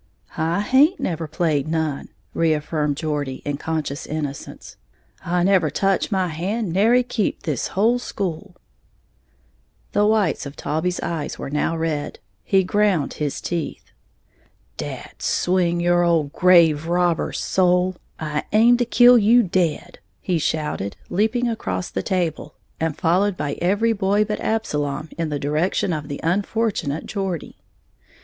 [0.35, 4.75] "I haint never played none," reaffirmed Geordie, in conscious innocence;
[5.23, 8.55] "I never toch my hand to nary keep this whole school!"
[9.91, 13.91] The whites of Taulbee's eyes were now red; he ground his teeth.
[14.75, 20.97] "Dad swinge your ole grave robber soul, I aim to kill you dead," he shouted,
[21.11, 26.07] leaping across the table, and followed by every boy but Absalom in the direction of
[26.07, 27.59] the unfortunate Geordie.